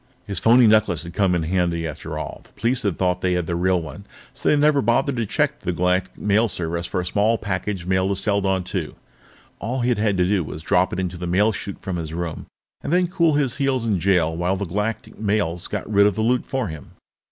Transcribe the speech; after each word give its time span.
His 0.25 0.39
phony 0.39 0.65
necklace 0.65 1.03
had 1.03 1.13
come 1.13 1.35
in 1.35 1.43
handy 1.43 1.87
after 1.87 2.17
all; 2.17 2.41
the 2.43 2.53
police 2.53 2.81
had 2.81 2.97
thought 2.97 3.21
they 3.21 3.33
had 3.33 3.45
the 3.45 3.55
real 3.55 3.79
one, 3.79 4.05
so 4.33 4.49
they 4.49 4.53
had 4.53 4.59
never 4.59 4.81
bothered 4.81 5.15
to 5.17 5.27
check 5.27 5.59
the 5.59 5.71
Galactic 5.71 6.17
Mail 6.17 6.47
Service 6.47 6.87
for 6.87 6.99
a 7.01 7.05
small 7.05 7.37
package 7.37 7.85
mailed 7.85 8.09
to 8.09 8.15
Seladon 8.19 8.63
II. 8.73 8.95
All 9.59 9.81
he'd 9.81 9.99
had 9.99 10.17
to 10.17 10.25
do 10.25 10.43
was 10.43 10.63
drop 10.63 10.91
it 10.91 10.99
into 10.99 11.17
the 11.19 11.27
mail 11.27 11.51
chute 11.51 11.79
from 11.81 11.97
his 11.97 12.15
room 12.15 12.47
and 12.81 12.91
then 12.91 13.09
cool 13.09 13.35
his 13.35 13.57
heels 13.57 13.85
in 13.85 13.99
jail 13.99 14.35
while 14.35 14.55
the 14.57 14.65
Galactic 14.65 15.19
Mails 15.19 15.67
got 15.67 15.87
rid 15.87 16.07
of 16.07 16.15
the 16.15 16.21
loot 16.23 16.47
for 16.47 16.67
him. 16.67 16.93